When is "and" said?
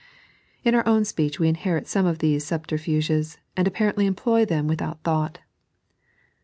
3.55-3.67